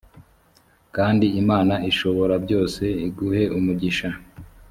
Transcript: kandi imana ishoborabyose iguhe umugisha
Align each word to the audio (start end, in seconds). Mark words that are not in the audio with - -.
kandi 0.95 1.25
imana 1.41 1.73
ishoborabyose 1.89 2.83
iguhe 3.07 3.43
umugisha 3.57 4.09